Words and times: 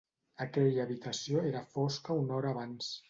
Aquella 0.45 0.81
habitació 0.85 1.43
era 1.49 1.63
fosca 1.75 2.17
una 2.23 2.37
hora 2.39 2.55
abans. 2.55 2.91